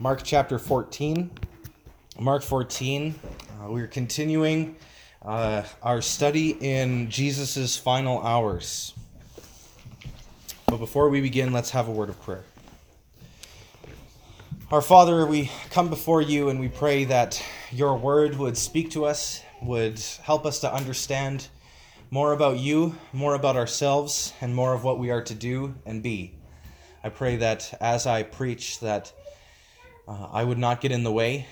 [0.00, 1.28] Mark chapter 14.
[2.20, 4.76] Mark 14, uh, we're continuing
[5.22, 8.94] uh, our study in Jesus' final hours.
[10.66, 12.44] But before we begin, let's have a word of prayer.
[14.70, 19.04] Our Father, we come before you and we pray that your word would speak to
[19.04, 21.48] us, would help us to understand
[22.12, 26.04] more about you, more about ourselves, and more of what we are to do and
[26.04, 26.36] be.
[27.02, 29.12] I pray that as I preach that
[30.08, 31.46] uh, I would not get in the way,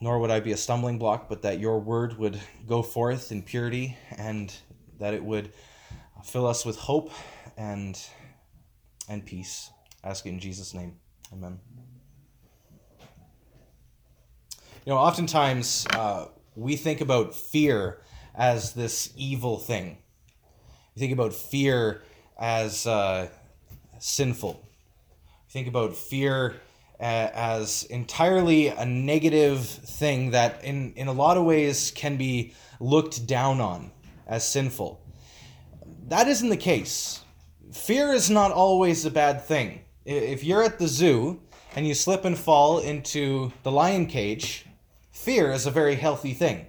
[0.00, 3.42] nor would I be a stumbling block, but that your word would go forth in
[3.42, 4.52] purity and
[4.98, 5.52] that it would
[6.24, 7.12] fill us with hope
[7.58, 8.00] and
[9.08, 9.70] and peace.
[10.02, 10.96] ask it in Jesus' name.
[11.32, 11.58] Amen.
[14.86, 18.00] You know, oftentimes uh, we think about fear
[18.34, 19.98] as this evil thing.
[20.94, 22.02] We think about fear
[22.38, 23.28] as uh,
[23.98, 24.62] sinful.
[24.62, 26.54] We think about fear
[27.00, 33.26] as entirely a negative thing that, in, in a lot of ways, can be looked
[33.26, 33.90] down on
[34.26, 35.00] as sinful.
[36.08, 37.20] That isn't the case.
[37.72, 39.80] Fear is not always a bad thing.
[40.04, 41.40] If you're at the zoo
[41.74, 44.66] and you slip and fall into the lion cage,
[45.12, 46.66] fear is a very healthy thing.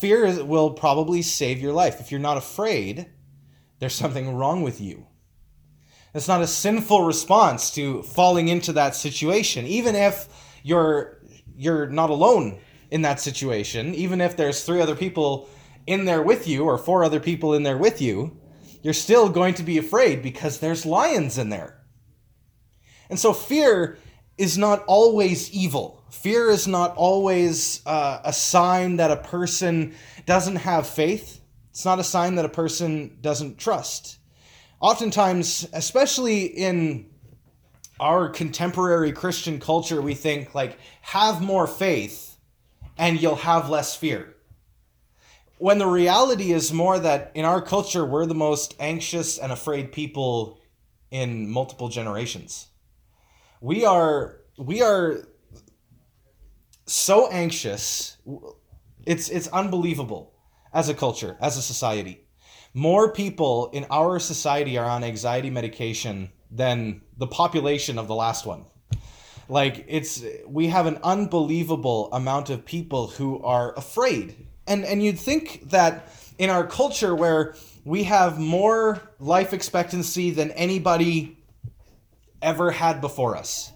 [0.00, 2.00] Fear will probably save your life.
[2.00, 3.06] If you're not afraid,
[3.78, 5.06] there's something wrong with you.
[6.12, 10.28] It's not a sinful response to falling into that situation, even if
[10.62, 11.18] you're
[11.56, 12.58] you're not alone
[12.90, 15.48] in that situation, even if there's three other people
[15.86, 18.36] in there with you or four other people in there with you,
[18.82, 21.84] you're still going to be afraid because there's lions in there.
[23.08, 23.98] And so fear
[24.38, 26.02] is not always evil.
[26.10, 29.94] Fear is not always uh, a sign that a person
[30.26, 31.40] doesn't have faith.
[31.70, 34.19] It's not a sign that a person doesn't trust
[34.80, 37.06] oftentimes, especially in
[38.00, 42.38] our contemporary Christian culture, we think like have more faith
[42.96, 44.34] and you'll have less fear.
[45.58, 49.92] When the reality is more that in our culture, we're the most anxious and afraid
[49.92, 50.58] people
[51.10, 52.68] in multiple generations.
[53.60, 55.18] We are we are
[56.86, 58.16] so anxious.
[59.04, 60.32] It's it's unbelievable
[60.72, 62.24] as a culture, as a society
[62.74, 68.46] more people in our society are on anxiety medication than the population of the last
[68.46, 68.64] one.
[69.48, 74.46] Like it's we have an unbelievable amount of people who are afraid.
[74.66, 80.52] And and you'd think that in our culture where we have more life expectancy than
[80.52, 81.36] anybody
[82.40, 83.72] ever had before us.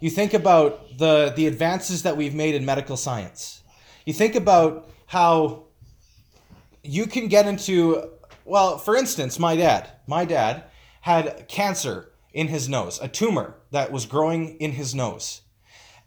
[0.00, 3.62] You think about the the advances that we've made in medical science.
[4.04, 5.64] You think about how
[6.82, 8.10] you can get into
[8.44, 10.64] well, for instance, my dad, my dad
[11.02, 15.42] had cancer in his nose, a tumor that was growing in his nose.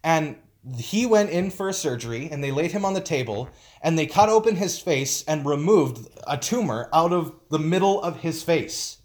[0.04, 0.38] And
[0.78, 3.50] he went in for a surgery and they laid him on the table
[3.82, 8.20] and they cut open his face and removed a tumor out of the middle of
[8.20, 8.98] his face.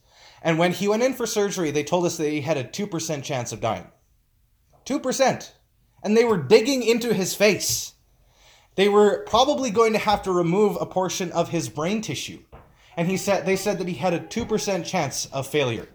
[0.42, 3.22] And when he went in for surgery, they told us that he had a 2%
[3.22, 3.86] chance of dying.
[4.84, 5.50] 2%.
[6.02, 7.94] And they were digging into his face.
[8.74, 12.40] They were probably going to have to remove a portion of his brain tissue
[12.96, 15.88] and he said they said that he had a 2% chance of failure.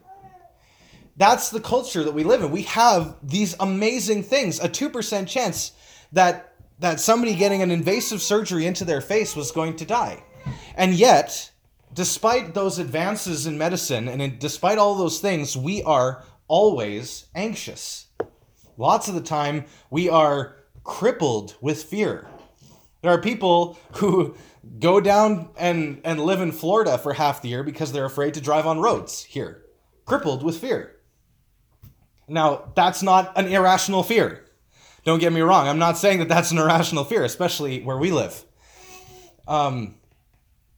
[1.16, 2.52] That's the culture that we live in.
[2.52, 5.72] We have these amazing things, a 2% chance
[6.12, 10.24] that that somebody getting an invasive surgery into their face was going to die.
[10.76, 11.52] And yet,
[11.94, 18.08] despite those advances in medicine and despite all those things, we are always anxious.
[18.78, 22.28] Lots of the time, we are crippled with fear.
[23.02, 24.36] There are people who
[24.80, 28.42] go down and, and live in Florida for half the year because they're afraid to
[28.42, 29.64] drive on roads here,
[30.06, 30.96] crippled with fear.
[32.28, 34.46] Now, that's not an irrational fear.
[35.06, 35.68] Don't get me wrong.
[35.68, 38.44] I'm not saying that that's an irrational fear, especially where we live.
[39.48, 39.96] Um,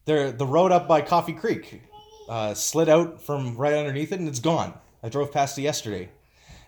[0.05, 1.81] there, the road up by Coffee Creek
[2.29, 4.73] uh, slid out from right underneath it, and it's gone.
[5.01, 6.09] I drove past it yesterday,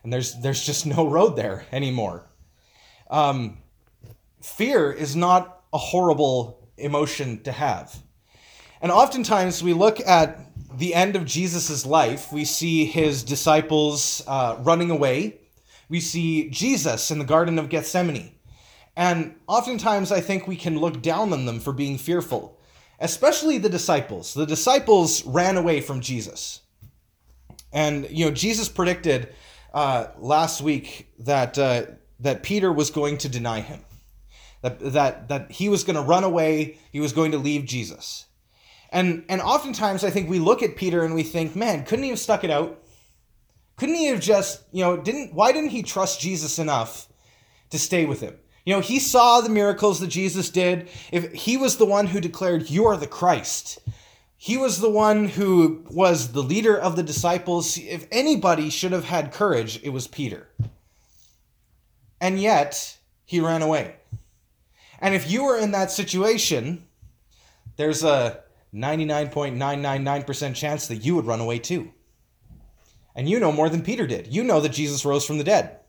[0.04, 2.26] and there's there's just no road there anymore.
[3.10, 3.60] Um,
[4.42, 7.96] fear is not a horrible emotion to have.
[8.82, 10.40] And oftentimes we look at
[10.78, 15.38] the end of Jesus' life, we see his disciples uh, running away.
[15.90, 18.32] We see Jesus in the Garden of Gethsemane.
[18.96, 22.60] And oftentimes I think we can look down on them for being fearful,
[23.00, 24.34] especially the disciples.
[24.34, 26.62] The disciples ran away from Jesus.
[27.72, 29.34] And, you know, Jesus predicted
[29.74, 31.84] uh, last week that, uh,
[32.20, 33.82] that Peter was going to deny him
[34.62, 38.26] that that that he was going to run away, he was going to leave Jesus.
[38.90, 42.10] And and oftentimes I think we look at Peter and we think, man, couldn't he
[42.10, 42.84] have stuck it out?
[43.78, 47.08] Couldn't he have just, you know, didn't why didn't he trust Jesus enough
[47.72, 48.36] to stay with him.
[48.66, 50.88] You know, he saw the miracles that Jesus did.
[51.12, 53.80] If he was the one who declared, You are the Christ,
[54.38, 57.78] he was the one who was the leader of the disciples.
[57.78, 60.48] If anybody should have had courage, it was Peter.
[62.20, 63.96] And yet, he ran away.
[65.02, 66.86] And if you were in that situation,
[67.76, 68.42] there's a
[68.74, 71.92] 99.999% chance that you would run away too.
[73.16, 74.34] And you know more than Peter did.
[74.34, 75.82] You know that Jesus rose from the dead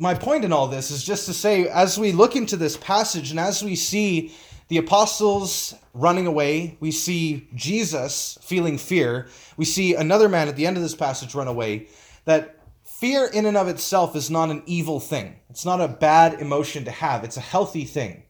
[0.00, 3.30] my point in all this is just to say, as we look into this passage
[3.30, 4.34] and as we see
[4.68, 9.28] the apostles running away, we see Jesus feeling fear,
[9.58, 11.88] we see another man at the end of this passage run away,
[12.24, 12.59] that
[13.00, 15.36] fear in and of itself is not an evil thing.
[15.48, 18.24] It's not a bad emotion to have, it's a healthy thing.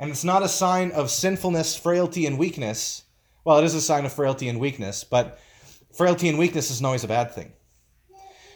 [0.00, 3.02] And it's not a sign of sinfulness, frailty, and weakness.
[3.44, 5.38] Well, it is a sign of frailty and weakness, but
[5.92, 7.52] frailty and weakness isn't always a bad thing.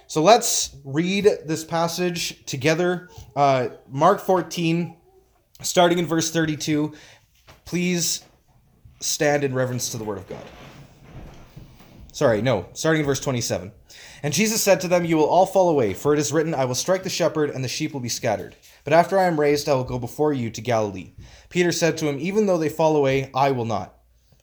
[0.07, 3.09] So let's read this passage together.
[3.35, 4.97] Uh, Mark 14,
[5.63, 6.93] starting in verse 32.
[7.65, 8.25] Please
[9.01, 10.45] stand in reverence to the word of God.
[12.13, 13.73] Sorry, no, starting in verse 27.
[14.23, 16.65] And Jesus said to them, You will all fall away, for it is written, I
[16.65, 18.57] will strike the shepherd, and the sheep will be scattered.
[18.85, 21.13] But after I am raised, I will go before you to Galilee.
[21.49, 23.99] Peter said to him, Even though they fall away, I will not.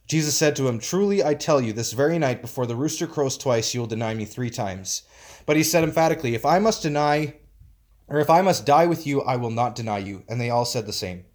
[0.07, 3.37] Jesus said to him, Truly I tell you, this very night before the rooster crows
[3.37, 5.03] twice, you will deny me three times.
[5.45, 7.35] But he said emphatically, If I must deny,
[8.07, 10.23] or if I must die with you, I will not deny you.
[10.27, 11.25] And they all said the same.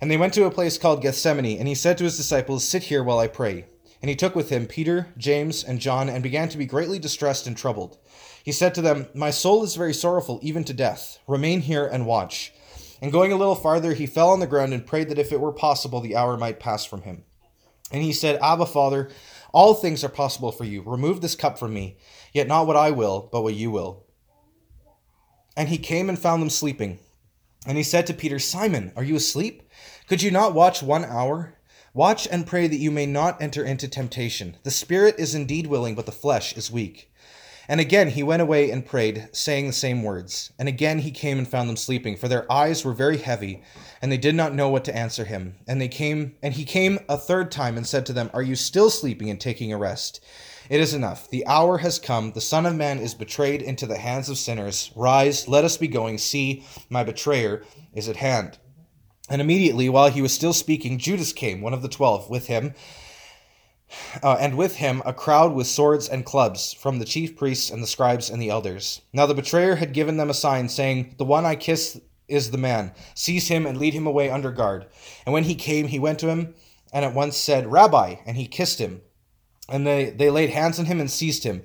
[0.00, 2.84] And they went to a place called Gethsemane, and he said to his disciples, Sit
[2.84, 3.66] here while I pray.
[4.06, 7.48] And he took with him Peter, James, and John, and began to be greatly distressed
[7.48, 7.98] and troubled.
[8.44, 11.18] He said to them, My soul is very sorrowful, even to death.
[11.26, 12.52] Remain here and watch.
[13.02, 15.40] And going a little farther, he fell on the ground and prayed that if it
[15.40, 17.24] were possible, the hour might pass from him.
[17.90, 19.10] And he said, Abba, Father,
[19.52, 20.82] all things are possible for you.
[20.82, 21.96] Remove this cup from me.
[22.32, 24.04] Yet not what I will, but what you will.
[25.56, 27.00] And he came and found them sleeping.
[27.66, 29.68] And he said to Peter, Simon, are you asleep?
[30.08, 31.55] Could you not watch one hour?
[31.96, 34.58] Watch and pray that you may not enter into temptation.
[34.64, 37.10] The spirit is indeed willing, but the flesh is weak.
[37.68, 40.52] And again he went away and prayed, saying the same words.
[40.58, 43.62] And again he came and found them sleeping, for their eyes were very heavy,
[44.02, 45.54] and they did not know what to answer him.
[45.66, 48.56] And they came, and he came a third time and said to them, Are you
[48.56, 50.22] still sleeping and taking a rest?
[50.68, 51.30] It is enough.
[51.30, 52.32] The hour has come.
[52.32, 54.90] The Son of Man is betrayed into the hands of sinners.
[54.94, 56.18] Rise, let us be going.
[56.18, 57.62] See, my betrayer
[57.94, 58.58] is at hand.
[59.28, 62.74] And immediately, while he was still speaking, Judas came, one of the twelve, with him,
[64.22, 67.82] uh, and with him a crowd with swords and clubs from the chief priests and
[67.82, 69.02] the scribes and the elders.
[69.12, 72.58] Now the betrayer had given them a sign, saying, The one I kiss is the
[72.58, 72.92] man.
[73.14, 74.86] Seize him and lead him away under guard.
[75.24, 76.54] And when he came, he went to him
[76.92, 79.02] and at once said, Rabbi, and he kissed him.
[79.68, 81.62] And they, they laid hands on him and seized him.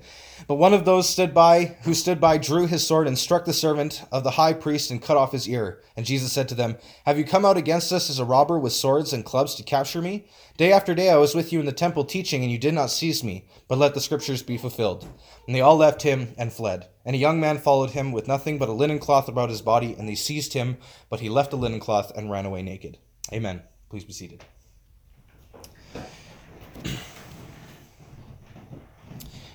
[0.48, 3.52] But one of those stood by who stood by drew his sword and struck the
[3.52, 5.80] servant of the high priest and cut off his ear.
[5.96, 6.76] And Jesus said to them,
[7.06, 10.02] Have you come out against us as a robber with swords and clubs to capture
[10.02, 10.26] me?
[10.56, 12.90] Day after day I was with you in the temple teaching, and you did not
[12.90, 15.06] seize me, but let the scriptures be fulfilled.
[15.46, 16.88] And they all left him and fled.
[17.04, 19.94] And a young man followed him with nothing but a linen cloth about his body,
[19.98, 20.76] and they seized him,
[21.08, 22.98] but he left the linen cloth and ran away naked.
[23.32, 23.62] Amen.
[23.88, 24.44] Please be seated.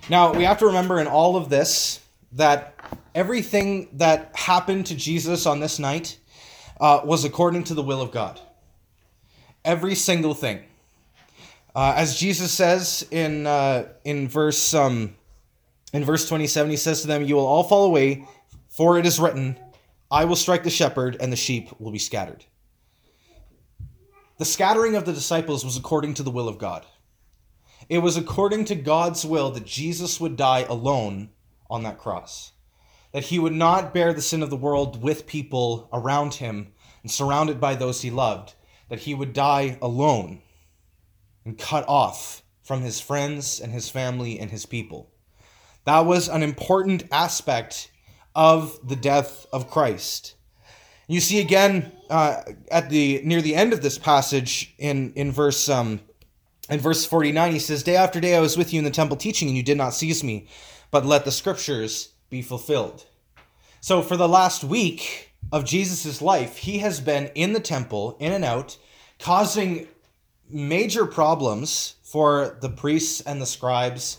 [0.10, 2.00] Now, we have to remember in all of this
[2.34, 2.76] that
[3.14, 6.18] everything that happened to Jesus on this night
[6.80, 8.40] uh, was according to the will of God.
[9.66, 10.64] Every single thing.
[11.76, 15.14] Uh, as Jesus says in uh, in verse um,
[15.94, 18.26] in verse 27, he says to them, You will all fall away,
[18.70, 19.58] for it is written,
[20.10, 22.46] I will strike the shepherd, and the sheep will be scattered.
[24.38, 26.86] The scattering of the disciples was according to the will of God.
[27.90, 31.30] It was according to God's will that Jesus would die alone
[31.70, 32.52] on that cross.
[33.14, 37.12] That he would not bear the sin of the world with people around him and
[37.12, 38.56] surrounded by those he loved.
[38.90, 40.42] That he would die alone
[41.46, 45.10] and cut off from his friends and his family and his people.
[45.86, 47.90] That was an important aspect
[48.36, 50.36] of the death of Christ.
[51.08, 55.70] You see again uh, at the near the end of this passage in in verse
[55.70, 56.02] um,
[56.70, 59.18] in verse 49, he says, Day after day I was with you in the temple
[59.18, 60.48] teaching, and you did not seize me,
[60.92, 63.06] but let the scriptures be fulfilled.
[63.80, 68.34] So, for the last week of Jesus' life, he has been in the temple, in
[68.34, 68.78] and out,
[69.20, 69.88] causing
[70.50, 74.18] major problems for the priests and the scribes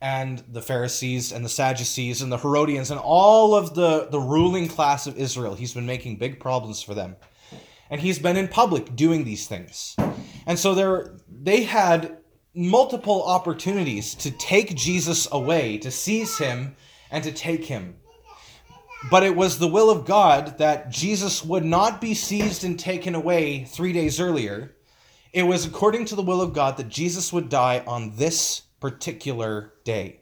[0.00, 4.68] and the Pharisees and the Sadducees and the Herodians and all of the, the ruling
[4.68, 5.54] class of Israel.
[5.54, 7.16] He's been making big problems for them.
[7.88, 9.94] And he's been in public doing these things.
[10.46, 12.18] And so there they had
[12.54, 16.76] multiple opportunities to take Jesus away, to seize him
[17.10, 17.96] and to take him.
[19.10, 23.16] But it was the will of God that Jesus would not be seized and taken
[23.16, 24.76] away three days earlier.
[25.32, 29.72] It was according to the will of God that Jesus would die on this particular
[29.82, 30.20] day.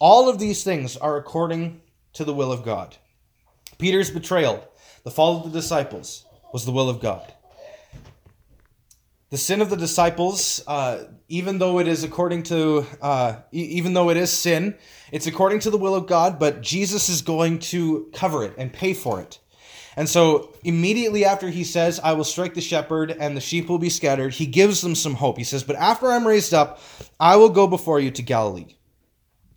[0.00, 1.82] All of these things are according
[2.14, 2.96] to the will of God.
[3.78, 4.66] Peter's betrayal,
[5.04, 7.32] the fall of the disciples, was the will of God.
[9.30, 13.94] The sin of the disciples, uh, even though it is according to, uh, e- even
[13.94, 14.76] though it is sin,
[15.12, 18.72] it's according to the will of God, but Jesus is going to cover it and
[18.72, 19.38] pay for it.
[19.96, 23.78] And so immediately after he says, I will strike the shepherd and the sheep will
[23.78, 25.38] be scattered, he gives them some hope.
[25.38, 26.80] He says, But after I'm raised up,
[27.20, 28.74] I will go before you to Galilee.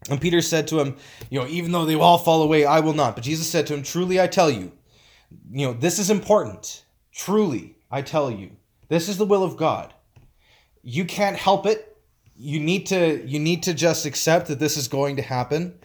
[0.09, 0.97] And Peter said to him,
[1.31, 3.15] You know, even though they all fall away, I will not.
[3.15, 4.71] But Jesus said to him, Truly I tell you,
[5.51, 6.83] you know, this is important.
[7.11, 8.51] Truly I tell you,
[8.93, 9.91] this is the will of God.
[10.83, 11.97] You can't help it.
[12.37, 15.79] You need to you need to just accept that this is going to happen.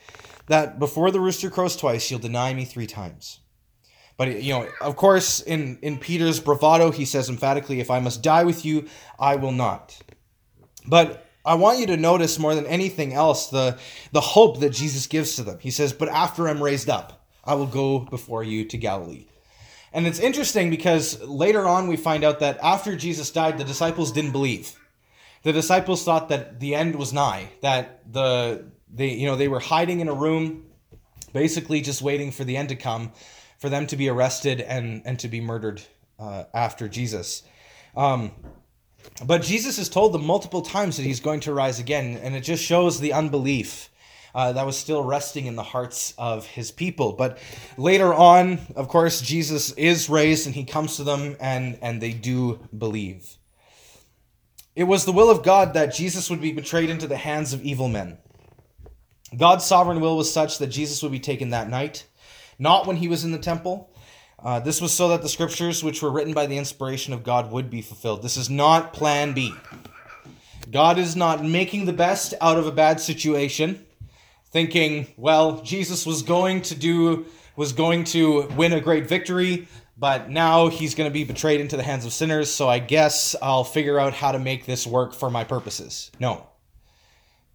[0.49, 3.41] That before the rooster crows twice, you'll deny me three times.
[4.19, 8.23] But you know, of course, in in Peter's bravado, he says emphatically, "If I must
[8.23, 8.89] die with you,
[9.19, 9.97] I will not."
[10.87, 13.79] But I want you to notice more than anything else the
[14.13, 15.59] the hope that Jesus gives to them.
[15.61, 19.28] He says, "But after I'm raised up, I will go before you to Galilee."
[19.93, 24.13] And it's interesting because later on we find out that after Jesus died, the disciples
[24.13, 24.75] didn't believe.
[25.43, 29.61] The disciples thought that the end was nigh, that the they you know they were
[29.61, 30.67] hiding in a room,
[31.33, 33.13] basically just waiting for the end to come,
[33.59, 35.81] for them to be arrested and and to be murdered
[36.19, 37.45] uh, after Jesus.
[37.97, 38.33] Um,
[39.25, 42.43] but Jesus has told them multiple times that he's going to rise again, and it
[42.43, 43.91] just shows the unbelief
[44.39, 47.11] uh, that was still resting in the hearts of his people.
[47.13, 47.39] But
[47.77, 52.13] later on, of course, Jesus is raised and he comes to them, and, and they
[52.13, 53.35] do believe.
[54.77, 57.63] It was the will of God that Jesus would be betrayed into the hands of
[57.63, 58.17] evil men.
[59.37, 62.07] God's sovereign will was such that Jesus would be taken that night,
[62.61, 63.91] not when he was in the temple.
[64.39, 67.51] Uh, this was so that the scriptures, which were written by the inspiration of God,
[67.51, 68.23] would be fulfilled.
[68.23, 69.53] This is not plan B.
[70.71, 73.85] God is not making the best out of a bad situation,
[74.51, 77.27] thinking, well, Jesus was going to do
[77.59, 81.77] was going to win a great victory, but now he's going to be betrayed into
[81.77, 85.13] the hands of sinners, so I guess I'll figure out how to make this work
[85.13, 86.13] for my purposes.
[86.21, 86.47] No.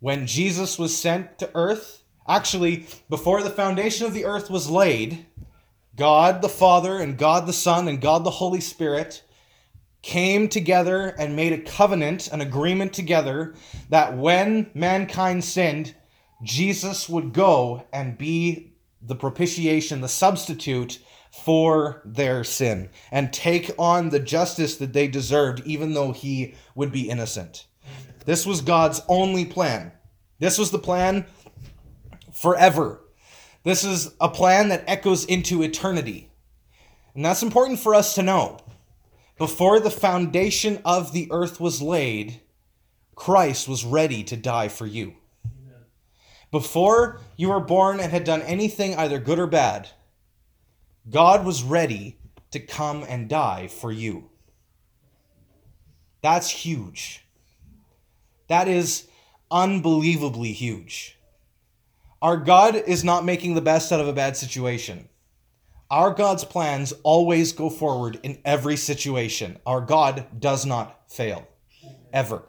[0.02, 5.26] When Jesus was sent to earth, actually, before the foundation of the earth was laid,
[5.96, 9.24] God the Father and God the Son and God the Holy Spirit
[10.02, 13.56] came together and made a covenant, an agreement together
[13.88, 15.96] that when mankind sinned,
[16.44, 21.00] Jesus would go and be the propitiation, the substitute
[21.32, 26.92] for their sin, and take on the justice that they deserved, even though he would
[26.92, 27.66] be innocent.
[28.26, 29.92] This was God's only plan.
[30.40, 31.26] This was the plan
[32.34, 33.02] forever.
[33.64, 36.30] This is a plan that echoes into eternity.
[37.16, 38.60] And that's important for us to know.
[39.38, 42.42] Before the foundation of the earth was laid,
[43.16, 45.16] Christ was ready to die for you.
[46.54, 49.90] Before you were born and had done anything either good or bad,
[51.10, 52.20] God was ready
[52.52, 54.30] to come and die for you.
[56.22, 57.26] That's huge.
[58.50, 59.08] That is
[59.50, 61.18] unbelievably huge.
[62.22, 65.10] Our God is not making the best out of a bad situation.
[65.90, 69.58] Our God's plans always go forward in every situation.
[69.66, 71.48] Our God does not fail,
[72.14, 72.44] ever.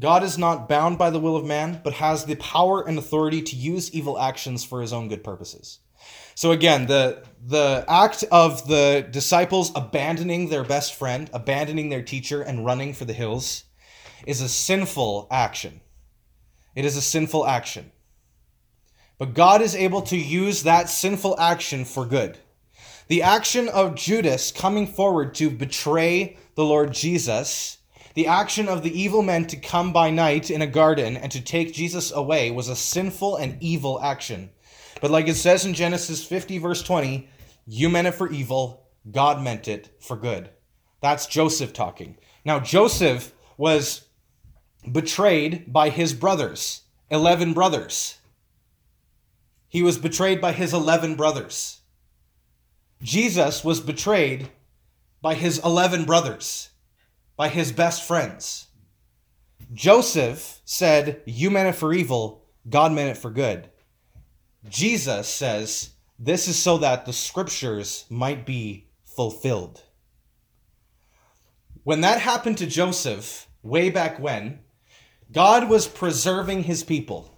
[0.00, 3.42] God is not bound by the will of man, but has the power and authority
[3.42, 5.80] to use evil actions for his own good purposes.
[6.34, 12.40] So again, the the act of the disciples abandoning their best friend, abandoning their teacher
[12.40, 13.64] and running for the hills
[14.26, 15.82] is a sinful action.
[16.74, 17.92] It is a sinful action.
[19.18, 22.38] But God is able to use that sinful action for good.
[23.08, 27.79] The action of Judas coming forward to betray the Lord Jesus
[28.14, 31.40] the action of the evil men to come by night in a garden and to
[31.40, 34.50] take Jesus away was a sinful and evil action.
[35.00, 37.28] But like it says in Genesis 50, verse 20,
[37.66, 40.50] you meant it for evil, God meant it for good.
[41.00, 42.18] That's Joseph talking.
[42.44, 44.08] Now, Joseph was
[44.90, 48.18] betrayed by his brothers, 11 brothers.
[49.68, 51.80] He was betrayed by his 11 brothers.
[53.02, 54.50] Jesus was betrayed
[55.22, 56.69] by his 11 brothers
[57.40, 58.66] by his best friends.
[59.72, 63.70] Joseph said, You meant it for evil, God meant it for good.
[64.68, 69.82] Jesus says, This is so that the scriptures might be fulfilled.
[71.82, 74.58] When that happened to Joseph, way back when,
[75.32, 77.34] God was preserving his people.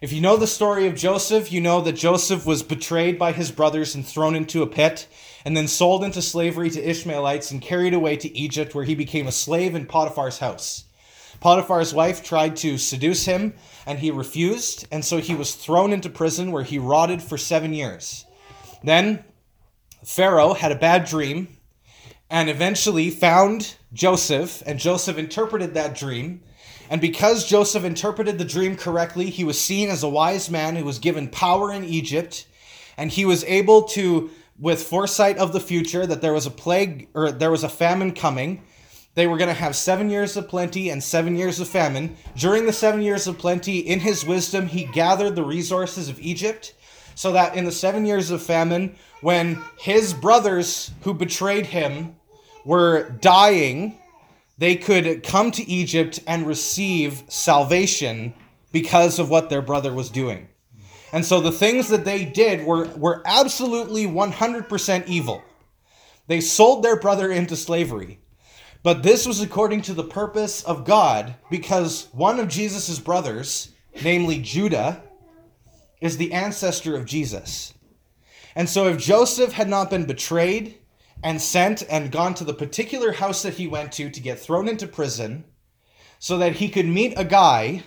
[0.00, 3.50] If you know the story of Joseph, you know that Joseph was betrayed by his
[3.50, 5.08] brothers and thrown into a pit,
[5.44, 9.26] and then sold into slavery to Ishmaelites and carried away to Egypt, where he became
[9.26, 10.84] a slave in Potiphar's house.
[11.40, 13.54] Potiphar's wife tried to seduce him,
[13.86, 17.72] and he refused, and so he was thrown into prison where he rotted for seven
[17.72, 18.26] years.
[18.84, 19.24] Then
[20.04, 21.56] Pharaoh had a bad dream
[22.30, 26.42] and eventually found Joseph, and Joseph interpreted that dream.
[26.88, 30.84] And because Joseph interpreted the dream correctly, he was seen as a wise man who
[30.84, 32.46] was given power in Egypt,
[32.96, 37.08] and he was able to, with foresight of the future, that there was a plague
[37.14, 38.62] or there was a famine coming.
[39.14, 42.16] They were going to have seven years of plenty and seven years of famine.
[42.36, 46.74] During the seven years of plenty, in his wisdom, he gathered the resources of Egypt
[47.14, 52.16] so that in the seven years of famine, when his brothers who betrayed him
[52.64, 53.98] were dying,
[54.58, 58.34] they could come to Egypt and receive salvation
[58.72, 60.48] because of what their brother was doing.
[61.12, 65.42] And so the things that they did were, were absolutely 100% evil.
[66.26, 68.20] They sold their brother into slavery.
[68.82, 74.38] But this was according to the purpose of God because one of Jesus' brothers, namely
[74.38, 75.02] Judah,
[76.00, 77.74] is the ancestor of Jesus.
[78.54, 80.78] And so if Joseph had not been betrayed
[81.22, 84.68] and sent and gone to the particular house that he went to to get thrown
[84.68, 85.44] into prison
[86.18, 87.82] so that he could meet a guy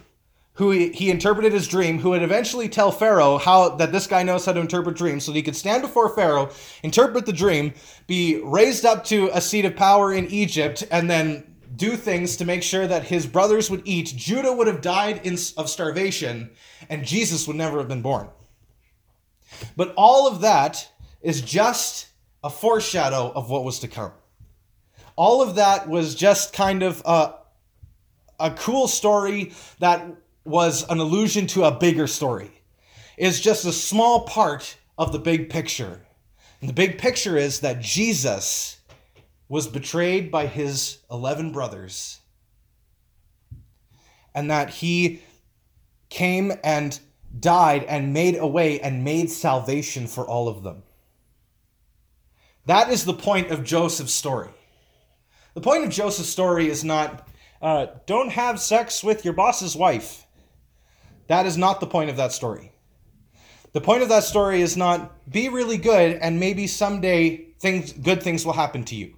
[0.56, 4.24] who he, he interpreted his dream who would eventually tell pharaoh how that this guy
[4.24, 6.50] knows how to interpret dreams so that he could stand before pharaoh
[6.84, 7.74] interpret the dream
[8.08, 11.44] be raised up to a seat of power in egypt and then
[11.76, 15.34] do things to make sure that his brothers would eat judah would have died in,
[15.58, 16.50] of starvation
[16.90, 18.30] and jesus would never have been born
[19.76, 20.90] but all of that
[21.22, 22.08] is just
[22.44, 24.12] a foreshadow of what was to come.
[25.16, 27.36] All of that was just kind of a,
[28.40, 30.06] a cool story that
[30.46, 32.52] was an allusion to a bigger story.
[33.18, 36.02] Is just a small part of the big picture.
[36.60, 38.78] And the big picture is that Jesus
[39.48, 42.20] was betrayed by his 11 brothers
[44.34, 45.22] and that he
[46.10, 47.00] came and
[47.39, 50.84] died and made a way and made salvation for all of them.
[52.65, 54.50] That is the point of Joseph's story.
[55.54, 57.28] The point of Joseph's story is not,
[57.62, 60.23] uh, don't have sex with your boss's wife.
[61.28, 62.72] That is not the point of that story.
[63.74, 68.22] The point of that story is not, be really good and maybe someday things, good
[68.22, 69.16] things will happen to you.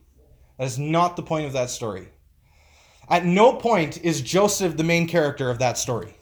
[0.58, 2.08] That is not the point of that story.
[3.10, 6.16] At no point is Joseph the main character of that story.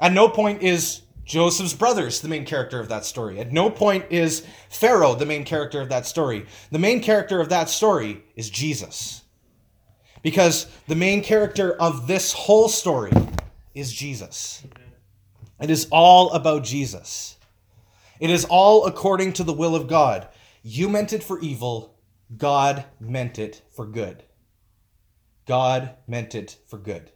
[0.00, 3.38] At no point is Joseph's brothers the main character of that story.
[3.38, 6.46] At no point is Pharaoh the main character of that story.
[6.70, 9.22] The main character of that story is Jesus.
[10.22, 13.12] Because the main character of this whole story
[13.76, 14.64] is Jesus.
[15.60, 17.36] It is all about Jesus.
[18.18, 20.28] It is all according to the will of God.
[20.62, 21.98] You meant it for evil,
[22.34, 24.24] God meant it for good.
[25.46, 27.12] God meant it for good.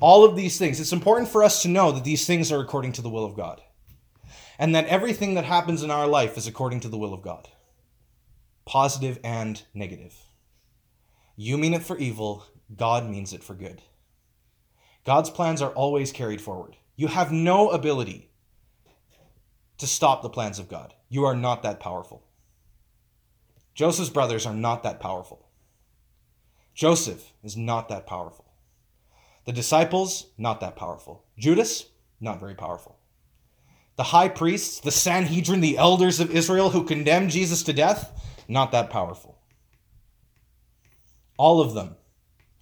[0.00, 0.80] All of these things.
[0.80, 3.36] It's important for us to know that these things are according to the will of
[3.36, 3.62] God.
[4.58, 7.48] And that everything that happens in our life is according to the will of God,
[8.66, 10.14] positive and negative.
[11.34, 12.44] You mean it for evil,
[12.76, 13.80] God means it for good.
[15.04, 16.76] God's plans are always carried forward.
[16.96, 18.30] You have no ability
[19.78, 20.94] to stop the plans of God.
[21.08, 22.22] You are not that powerful.
[23.74, 25.48] Joseph's brothers are not that powerful.
[26.74, 28.44] Joseph is not that powerful.
[29.46, 31.24] The disciples, not that powerful.
[31.38, 31.86] Judas,
[32.20, 32.98] not very powerful.
[33.96, 38.12] The high priests, the Sanhedrin, the elders of Israel who condemned Jesus to death,
[38.48, 39.38] not that powerful.
[41.38, 41.96] All of them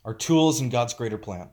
[0.05, 1.51] are tools in God's greater plan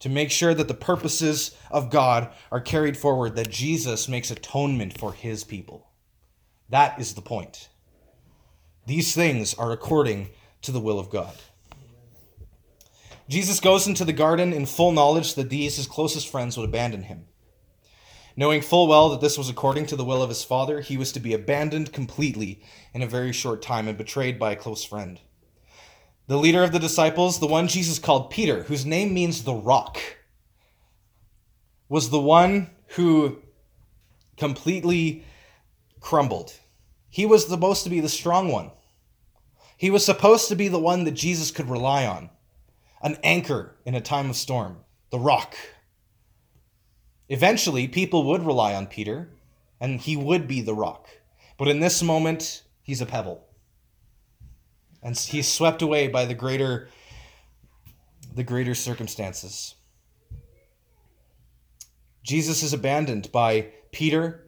[0.00, 4.98] to make sure that the purposes of God are carried forward, that Jesus makes atonement
[4.98, 5.88] for his people.
[6.68, 7.68] That is the point.
[8.86, 10.30] These things are according
[10.62, 11.36] to the will of God.
[13.28, 17.04] Jesus goes into the garden in full knowledge that these, his closest friends, would abandon
[17.04, 17.26] him.
[18.36, 21.12] Knowing full well that this was according to the will of his Father, he was
[21.12, 22.62] to be abandoned completely
[22.94, 25.20] in a very short time and betrayed by a close friend.
[26.30, 29.98] The leader of the disciples, the one Jesus called Peter, whose name means the rock,
[31.88, 33.42] was the one who
[34.36, 35.24] completely
[35.98, 36.52] crumbled.
[37.08, 38.70] He was supposed to be the strong one.
[39.76, 42.30] He was supposed to be the one that Jesus could rely on
[43.02, 44.76] an anchor in a time of storm,
[45.10, 45.56] the rock.
[47.28, 49.30] Eventually, people would rely on Peter,
[49.80, 51.08] and he would be the rock.
[51.58, 53.49] But in this moment, he's a pebble.
[55.02, 56.88] And he's swept away by the greater
[58.34, 59.74] the greater circumstances.
[62.22, 64.46] Jesus is abandoned by Peter,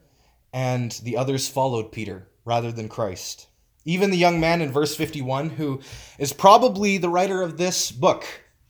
[0.53, 3.49] and the others followed Peter rather than Christ.
[3.85, 5.81] Even the young man in verse 51, who
[6.19, 8.25] is probably the writer of this book,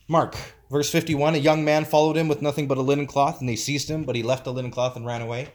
[0.09, 0.35] Mark,
[0.71, 3.57] verse 51, a young man followed him with nothing but a linen cloth, and they
[3.57, 5.49] seized him, but he left the linen cloth and ran away.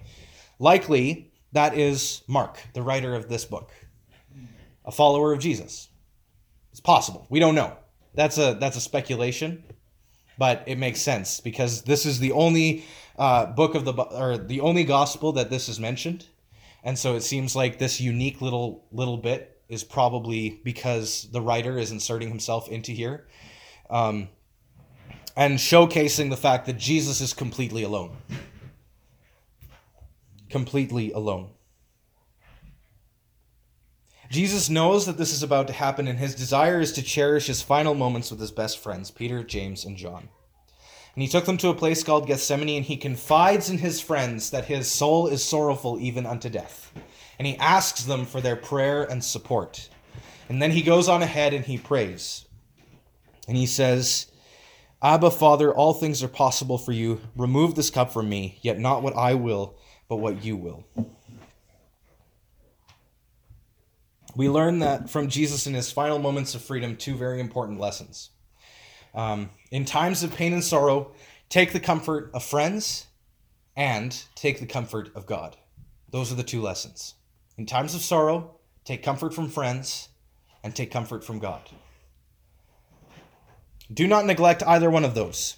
[0.59, 3.71] Likely, that is Mark, the writer of this book,
[4.85, 5.89] a follower of Jesus.
[6.77, 7.25] It's possible.
[7.31, 7.75] We don't know.
[8.13, 9.63] That's a that's a speculation,
[10.37, 12.85] but it makes sense because this is the only
[13.17, 16.27] uh, book of the or the only gospel that this is mentioned,
[16.83, 21.79] and so it seems like this unique little little bit is probably because the writer
[21.79, 23.25] is inserting himself into here,
[23.89, 24.29] um,
[25.35, 28.15] and showcasing the fact that Jesus is completely alone,
[30.51, 31.49] completely alone.
[34.29, 37.61] Jesus knows that this is about to happen, and his desire is to cherish his
[37.61, 40.29] final moments with his best friends, Peter, James, and John.
[41.15, 44.51] And he took them to a place called Gethsemane, and he confides in his friends
[44.51, 46.91] that his soul is sorrowful even unto death.
[47.39, 49.89] And he asks them for their prayer and support.
[50.49, 52.45] And then he goes on ahead and he prays.
[53.47, 54.27] And he says,
[55.01, 57.21] Abba, Father, all things are possible for you.
[57.35, 60.85] Remove this cup from me, yet not what I will, but what you will.
[64.37, 68.29] We learn that from Jesus in his final moments of freedom two very important lessons.
[69.15, 71.11] Um, in times of pain and sorrow,
[71.49, 73.07] take the comfort of friends
[73.75, 75.57] and take the comfort of God.
[76.11, 77.15] Those are the two lessons.
[77.57, 80.09] In times of sorrow, take comfort from friends
[80.63, 81.61] and take comfort from God.
[83.91, 85.57] Do not neglect either one of those.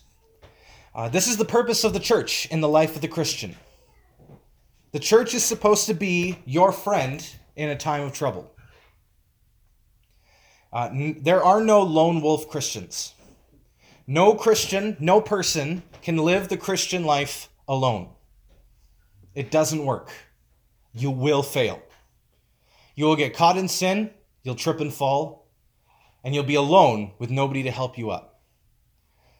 [0.95, 3.57] Uh, this is the purpose of the church in the life of the Christian.
[4.93, 8.53] The church is supposed to be your friend in a time of trouble.
[10.71, 13.13] Uh, n- there are no lone wolf Christians.
[14.05, 18.09] No Christian, no person can live the Christian life alone.
[19.35, 20.11] It doesn't work.
[20.93, 21.81] You will fail.
[22.95, 24.11] You will get caught in sin,
[24.43, 25.47] you'll trip and fall,
[26.23, 28.41] and you'll be alone with nobody to help you up.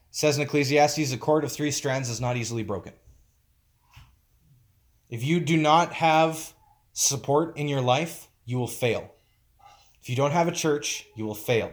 [0.10, 2.94] It says in Ecclesiastes, a cord of three strands is not easily broken.
[5.10, 6.54] If you do not have
[6.94, 9.13] support in your life, you will fail.
[10.02, 11.72] If you don't have a church, you will fail.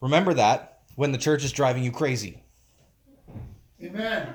[0.00, 2.42] Remember that when the church is driving you crazy.
[3.82, 4.34] Amen.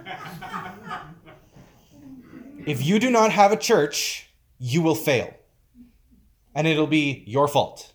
[2.65, 5.34] If you do not have a church, you will fail.
[6.54, 7.93] And it'll be your fault.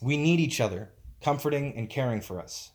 [0.00, 0.90] We need each other,
[1.22, 2.70] comforting and caring for us.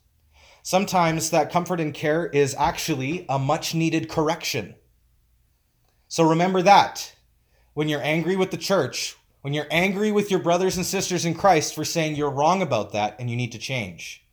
[0.64, 4.76] Sometimes that comfort and care is actually a much needed correction.
[6.10, 7.13] So remember that
[7.76, 11.36] when you're angry with the church, when you're angry with your brothers and sisters in
[11.36, 14.26] Christ for saying you're wrong about that and you need to change.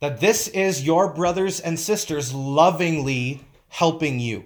[0.00, 4.44] That this is your brothers and sisters lovingly helping you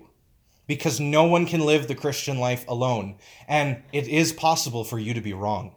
[0.67, 3.17] because no one can live the Christian life alone.
[3.49, 5.75] And it is possible for you to be wrong.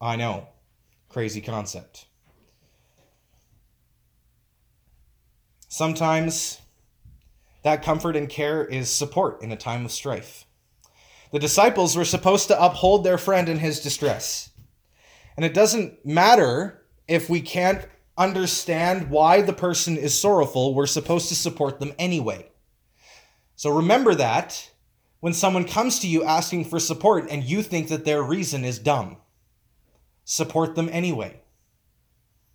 [0.00, 0.48] I know.
[1.08, 2.06] Crazy concept.
[5.68, 6.60] Sometimes
[7.62, 10.46] that comfort and care is support in a time of strife.
[11.32, 14.50] The disciples were supposed to uphold their friend in his distress.
[15.36, 21.28] And it doesn't matter if we can't understand why the person is sorrowful, we're supposed
[21.28, 22.50] to support them anyway.
[23.56, 24.70] So remember that
[25.20, 28.78] when someone comes to you asking for support and you think that their reason is
[28.78, 29.18] dumb,
[30.24, 31.40] support them anyway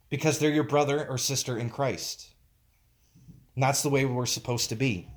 [0.09, 2.34] because they're your brother or sister in Christ.
[3.55, 5.07] And that's the way we're supposed to be.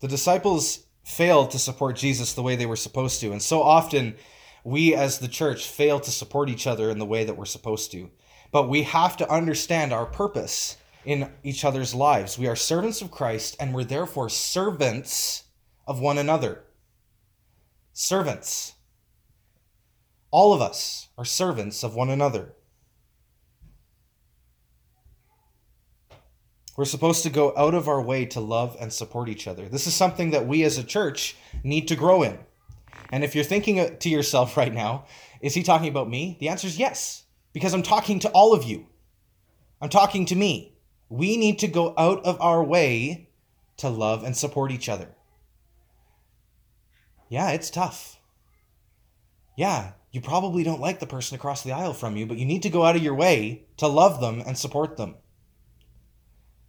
[0.00, 3.32] The disciples failed to support Jesus the way they were supposed to.
[3.32, 4.16] And so often,
[4.64, 7.92] we as the church fail to support each other in the way that we're supposed
[7.92, 8.10] to.
[8.50, 12.38] But we have to understand our purpose in each other's lives.
[12.38, 15.44] We are servants of Christ, and we're therefore servants
[15.86, 16.64] of one another.
[17.92, 18.74] Servants.
[20.30, 22.54] All of us are servants of one another.
[26.80, 29.68] We're supposed to go out of our way to love and support each other.
[29.68, 32.38] This is something that we as a church need to grow in.
[33.12, 35.04] And if you're thinking to yourself right now,
[35.42, 36.38] is he talking about me?
[36.40, 38.86] The answer is yes, because I'm talking to all of you.
[39.82, 40.74] I'm talking to me.
[41.10, 43.28] We need to go out of our way
[43.76, 45.08] to love and support each other.
[47.28, 48.18] Yeah, it's tough.
[49.54, 52.62] Yeah, you probably don't like the person across the aisle from you, but you need
[52.62, 55.16] to go out of your way to love them and support them.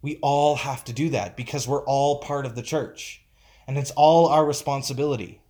[0.02, 3.22] We all have to do that because we're all part of the church.
[3.66, 5.40] And it's all our responsibility.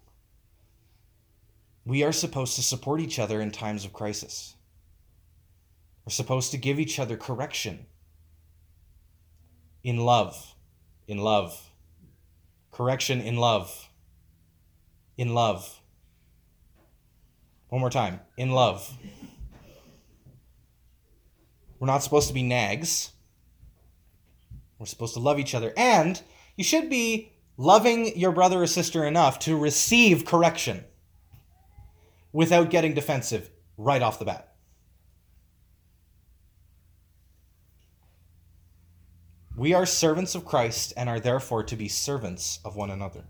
[1.84, 4.54] We are supposed to support each other in times of crisis.
[6.04, 7.86] We're supposed to give each other correction
[9.82, 10.54] in love.
[11.08, 11.70] In love.
[12.70, 13.88] Correction in love.
[15.16, 15.80] In love.
[17.68, 18.20] One more time.
[18.36, 18.96] In love.
[21.78, 23.12] We're not supposed to be nags.
[24.82, 25.72] We're supposed to love each other.
[25.76, 26.20] And
[26.56, 30.82] you should be loving your brother or sister enough to receive correction
[32.32, 34.56] without getting defensive right off the bat.
[39.56, 43.22] We are servants of Christ and are therefore to be servants of one another.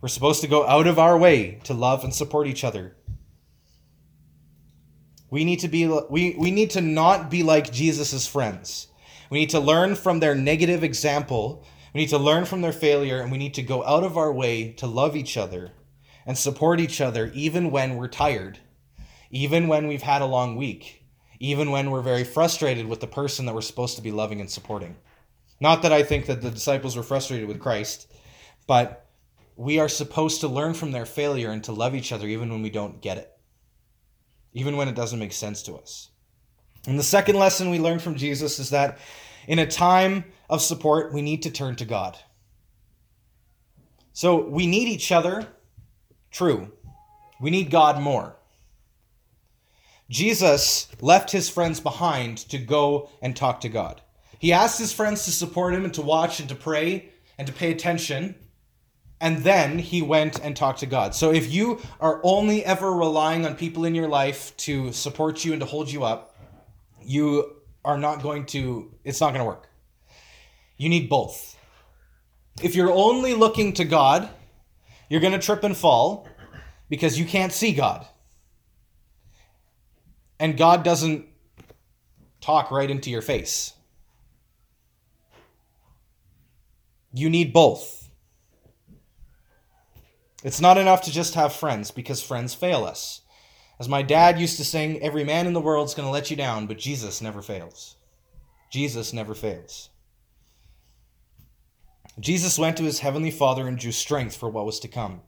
[0.00, 2.96] We're supposed to go out of our way to love and support each other.
[5.28, 8.86] We need to be we, we need to not be like Jesus' friends.
[9.30, 11.64] We need to learn from their negative example.
[11.94, 14.32] We need to learn from their failure and we need to go out of our
[14.32, 15.70] way to love each other
[16.26, 18.58] and support each other even when we're tired,
[19.30, 21.04] even when we've had a long week,
[21.38, 24.50] even when we're very frustrated with the person that we're supposed to be loving and
[24.50, 24.96] supporting.
[25.60, 28.10] Not that I think that the disciples were frustrated with Christ,
[28.66, 29.06] but
[29.56, 32.62] we are supposed to learn from their failure and to love each other even when
[32.62, 33.30] we don't get it,
[34.52, 36.10] even when it doesn't make sense to us.
[36.86, 38.98] And the second lesson we learn from Jesus is that
[39.46, 42.18] in a time of support, we need to turn to God.
[44.12, 45.46] So we need each other,
[46.30, 46.72] true.
[47.40, 48.36] We need God more.
[50.10, 54.02] Jesus left his friends behind to go and talk to God.
[54.38, 57.52] He asked his friends to support him and to watch and to pray and to
[57.52, 58.34] pay attention.
[59.20, 61.14] And then he went and talked to God.
[61.14, 65.52] So if you are only ever relying on people in your life to support you
[65.52, 66.29] and to hold you up,
[67.10, 69.68] you are not going to, it's not going to work.
[70.76, 71.58] You need both.
[72.62, 74.28] If you're only looking to God,
[75.08, 76.28] you're going to trip and fall
[76.88, 78.06] because you can't see God.
[80.38, 81.26] And God doesn't
[82.40, 83.72] talk right into your face.
[87.12, 88.08] You need both.
[90.44, 93.22] It's not enough to just have friends because friends fail us.
[93.80, 96.36] As my dad used to sing, every man in the world's going to let you
[96.36, 97.96] down, but Jesus never fails.
[98.70, 99.88] Jesus never fails.
[102.20, 105.22] Jesus went to his heavenly Father and drew strength for what was to come.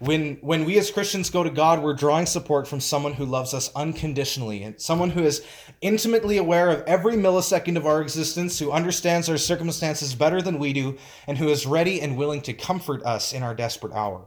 [0.00, 3.54] When, when we as Christians go to God, we're drawing support from someone who loves
[3.54, 5.46] us unconditionally and someone who is
[5.80, 10.72] intimately aware of every millisecond of our existence, who understands our circumstances better than we
[10.72, 14.26] do, and who is ready and willing to comfort us in our desperate hour.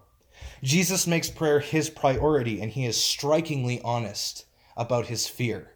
[0.64, 5.72] Jesus makes prayer his priority, and he is strikingly honest about his fear.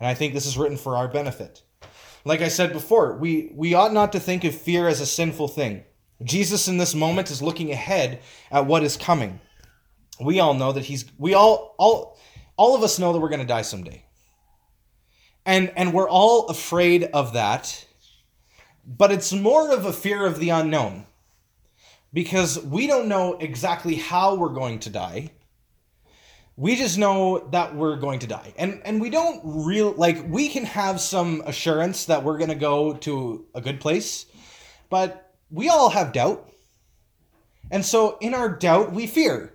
[0.00, 1.62] And I think this is written for our benefit.
[2.24, 5.48] Like I said before, we, we ought not to think of fear as a sinful
[5.48, 5.84] thing.
[6.22, 9.40] Jesus in this moment is looking ahead at what is coming.
[10.20, 12.18] We all know that he's we all all
[12.56, 14.04] all of us know that we're going to die someday.
[15.46, 17.86] And and we're all afraid of that.
[18.84, 21.06] But it's more of a fear of the unknown.
[22.12, 25.32] Because we don't know exactly how we're going to die.
[26.56, 28.54] We just know that we're going to die.
[28.56, 32.56] And and we don't real like we can have some assurance that we're going to
[32.56, 34.26] go to a good place.
[34.90, 36.50] But we all have doubt.
[37.70, 39.54] And so in our doubt, we fear.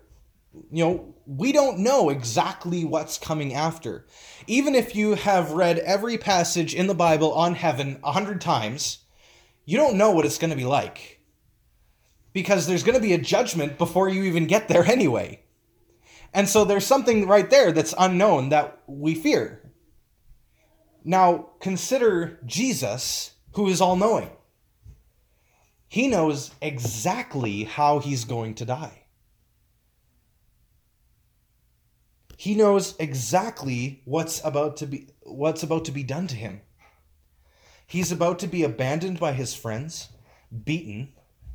[0.71, 4.05] You know, we don't know exactly what's coming after.
[4.47, 8.99] Even if you have read every passage in the Bible on heaven a hundred times,
[9.65, 11.19] you don't know what it's going to be like.
[12.33, 15.43] Because there's going to be a judgment before you even get there anyway.
[16.33, 19.71] And so there's something right there that's unknown that we fear.
[21.03, 24.31] Now, consider Jesus, who is all knowing.
[25.87, 29.03] He knows exactly how he's going to die.
[32.35, 36.61] He knows exactly what's about to be what's about to be done to him.
[37.85, 40.09] He's about to be abandoned by his friends,
[40.63, 41.13] beaten,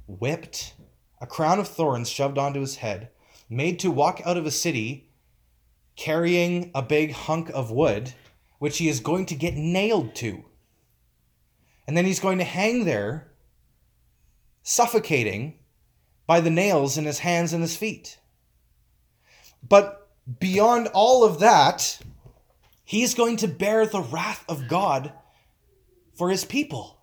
[0.08, 0.74] whipped,
[1.20, 3.10] a crown of thorns shoved onto his head,
[3.48, 5.10] made to walk out of a city
[5.96, 8.14] carrying a big hunk of wood
[8.58, 10.44] which he is going to get nailed to.
[11.86, 13.28] And then he's going to hang there
[14.62, 15.58] suffocating
[16.26, 18.18] by the nails in his hands and his feet.
[19.66, 21.98] But beyond all of that,
[22.84, 25.12] he's going to bear the wrath of God
[26.16, 26.97] for his people.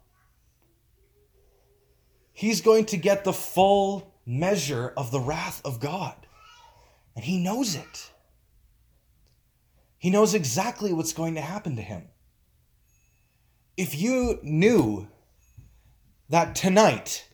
[2.35, 6.15] He's going to get the full measure of the wrath of God.
[7.15, 8.11] And he knows it.
[9.97, 12.09] He knows exactly what's going to happen to him.
[13.77, 15.07] If you knew
[16.27, 17.29] that tonight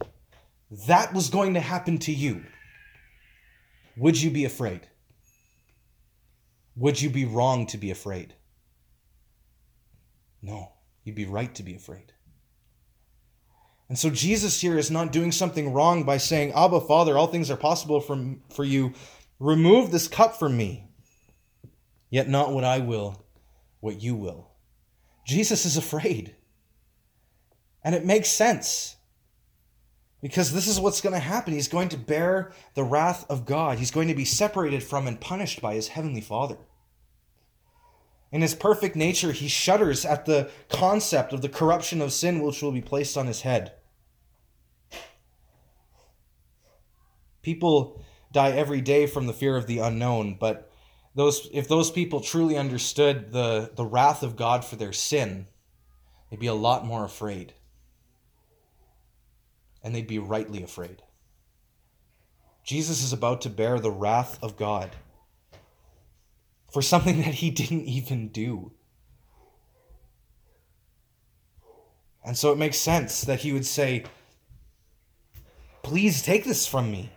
[0.88, 2.44] that was going to happen to you,
[3.98, 4.82] would you be afraid?
[6.76, 8.36] Would you be wrong to be afraid?
[10.44, 12.14] No, you'd be right to be afraid.
[13.92, 17.52] And so Jesus here is not doing something wrong by saying, Abba, Father, all things
[17.52, 18.94] are possible for, for you.
[19.38, 20.88] Remove this cup from me.
[22.10, 23.26] Yet not what I will,
[23.82, 24.50] what you will.
[25.28, 26.38] Jesus is afraid.
[27.84, 28.96] And it makes sense.
[30.22, 31.54] Because this is what's going to happen.
[31.54, 33.78] He's going to bear the wrath of God.
[33.78, 36.60] He's going to be separated from and punished by his heavenly Father.
[38.32, 42.62] In his perfect nature, he shudders at the concept of the corruption of sin which
[42.62, 43.74] will be placed on his head.
[47.42, 48.02] People
[48.32, 50.72] die every day from the fear of the unknown, but
[51.16, 55.48] those if those people truly understood the, the wrath of God for their sin,
[56.30, 57.54] they'd be a lot more afraid.
[59.84, 61.02] And they'd be rightly afraid.
[62.64, 64.92] Jesus is about to bear the wrath of God
[66.72, 68.72] for something that he didn't even do.
[72.24, 74.04] And so it makes sense that he would say,
[75.82, 77.10] Please take this from me.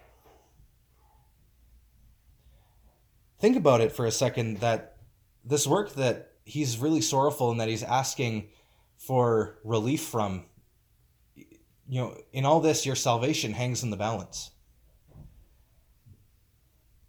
[3.45, 4.97] Think about it for a second that
[5.45, 8.49] this work that he's really sorrowful and that he's asking
[8.97, 10.47] for relief from
[11.37, 14.53] you know in all this your salvation hangs in the balance.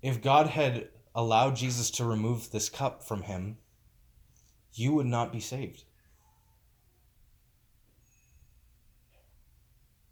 [0.01, 3.57] If god had allowed jesus to remove this cup from him
[4.73, 5.85] you would not be saved.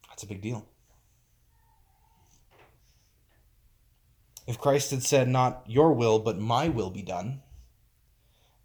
[0.08, 0.66] That's a big deal
[4.46, 7.42] If Christ had said, Not your will, but my will be done,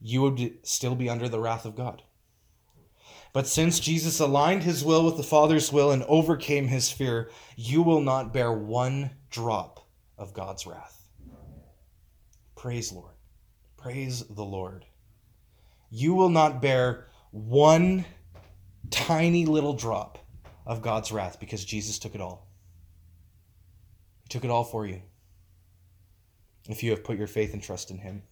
[0.01, 2.03] you would still be under the wrath of God.
[3.33, 7.83] But since Jesus aligned his will with the Father's will and overcame his fear, you
[7.83, 9.87] will not bear one drop
[10.17, 11.09] of God's wrath.
[12.57, 13.15] Praise Lord.
[13.77, 14.87] Praise the Lord.
[15.91, 18.05] You will not bear one
[18.91, 20.19] tiny little drop
[20.67, 22.49] of God's wrath because Jesus took it all.
[24.23, 25.03] He took it all for you
[26.69, 28.23] if you have put your faith and trust in him.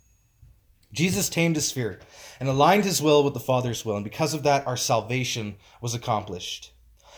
[0.93, 2.01] Jesus tamed his fear
[2.39, 5.95] and aligned his will with the Father's will, and because of that, our salvation was
[5.95, 6.73] accomplished.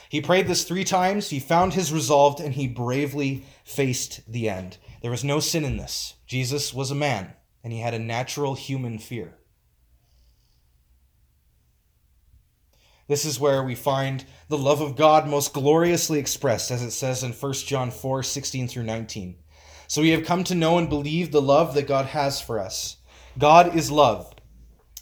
[0.08, 4.78] He prayed this three times, he found his resolve, and he bravely faced the end.
[5.02, 6.14] There was no sin in this.
[6.26, 9.34] Jesus was a man, and he had a natural human fear.
[13.06, 17.22] This is where we find the love of God most gloriously expressed, as it says
[17.22, 19.36] in 1 John 4 16 through 19.
[19.90, 22.98] So we have come to know and believe the love that God has for us.
[23.38, 24.34] God is love.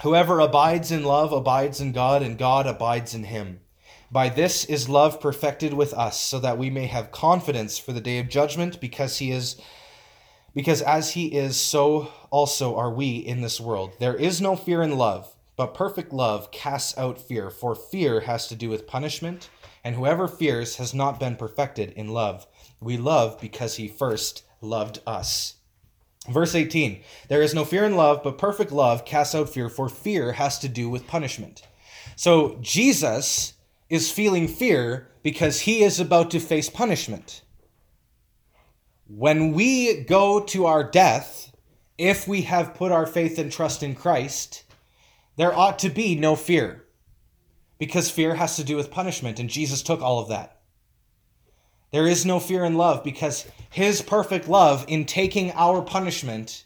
[0.05, 3.59] Whoever abides in love abides in God, and God abides in him.
[4.12, 8.01] By this is love perfected with us, so that we may have confidence for the
[8.01, 9.61] day of judgment, because he is
[10.55, 13.94] because as he is, so also are we in this world.
[13.99, 18.46] There is no fear in love, but perfect love casts out fear, for fear has
[18.46, 19.51] to do with punishment,
[19.83, 22.46] and whoever fears has not been perfected in love.
[22.81, 25.54] We love because he first loved us.
[26.28, 29.88] Verse 18 There is no fear in love, but perfect love casts out fear, for
[29.88, 31.62] fear has to do with punishment.
[32.16, 33.54] So Jesus
[33.88, 37.42] is feeling fear because he is about to face punishment.
[39.06, 41.52] When we go to our death,
[41.96, 44.64] if we have put our faith and trust in Christ,
[45.36, 46.84] there ought to be no fear
[47.78, 50.55] because fear has to do with punishment, and Jesus took all of that.
[51.92, 56.64] There is no fear in love because his perfect love, in taking our punishment,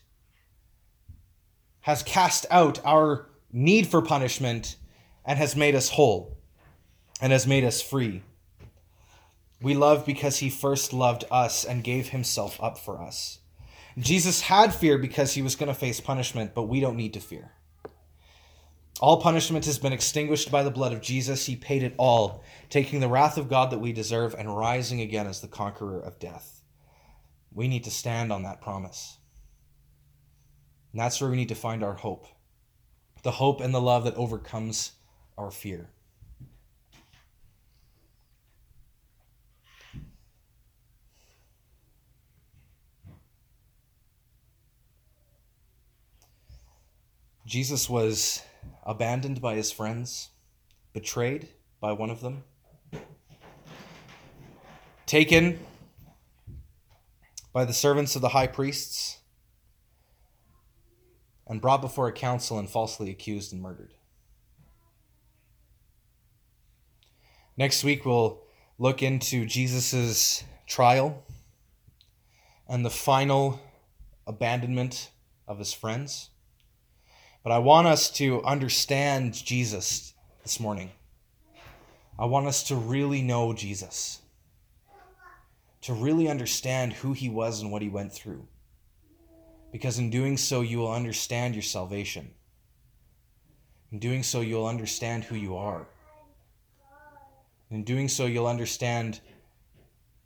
[1.82, 4.76] has cast out our need for punishment
[5.24, 6.36] and has made us whole
[7.20, 8.22] and has made us free.
[9.62, 13.40] We love because he first loved us and gave himself up for us.
[13.98, 17.20] Jesus had fear because he was going to face punishment, but we don't need to
[17.20, 17.52] fear.
[19.00, 21.46] All punishment has been extinguished by the blood of Jesus.
[21.46, 25.26] He paid it all, taking the wrath of God that we deserve and rising again
[25.26, 26.62] as the conqueror of death.
[27.52, 29.18] We need to stand on that promise.
[30.92, 32.26] And that's where we need to find our hope
[33.22, 34.92] the hope and the love that overcomes
[35.36, 35.90] our fear.
[47.44, 48.42] Jesus was
[48.84, 50.30] abandoned by his friends,
[50.94, 51.48] betrayed
[51.80, 52.44] by one of them,
[55.10, 55.58] taken
[57.52, 59.18] by the servants of the high priests,
[61.48, 63.92] and brought before a council and falsely accused and murdered.
[67.56, 68.40] Next week, we'll
[68.78, 71.24] look into Jesus' trial
[72.68, 73.60] and the final
[74.28, 75.10] abandonment
[75.48, 76.30] of his friends.
[77.42, 80.92] But I want us to understand Jesus this morning.
[82.16, 84.20] I want us to really know Jesus,
[85.82, 88.46] to really understand who he was and what he went through.
[89.72, 92.30] Because in doing so, you will understand your salvation.
[93.92, 95.86] In doing so, you'll understand who you are.
[97.70, 99.20] In doing so, you'll understand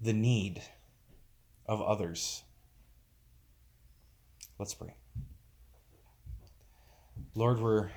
[0.01, 0.63] the need
[1.67, 2.43] of others.
[4.59, 4.95] Let's pray.
[7.35, 7.91] Lord, we're,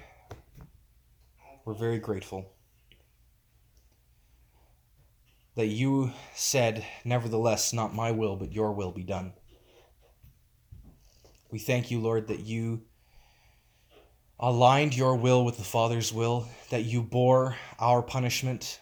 [1.66, 2.51] we're very grateful
[5.58, 9.34] that you said, Nevertheless, not my will, but your will be done.
[11.51, 12.84] We thank you, Lord, that you
[14.39, 18.80] aligned your will with the Father's will, that you bore our punishment,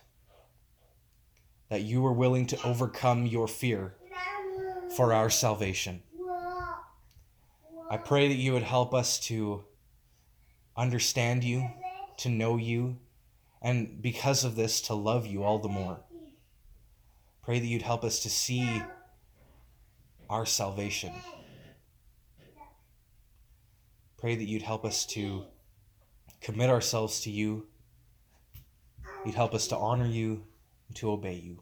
[1.69, 3.95] that you were willing to overcome your fear
[4.97, 6.03] for our salvation.
[7.89, 9.63] I pray that you would help us to
[10.76, 11.69] understand you,
[12.17, 12.97] to know you,
[13.61, 16.05] and because of this, to love you all the more.
[17.45, 18.81] Pray that you'd help us to see
[20.31, 21.13] our salvation.
[24.17, 25.45] Pray that you'd help us to
[26.41, 27.67] commit ourselves to you.
[29.23, 30.43] You'd help us to honor you
[30.87, 31.61] and to obey you.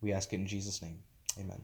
[0.00, 1.00] We ask it in Jesus' name.
[1.38, 1.60] Amen.